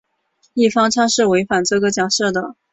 [0.55, 2.55] 异方差是违反这个假设的。